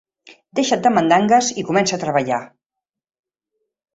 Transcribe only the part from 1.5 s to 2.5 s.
i comença a treballar.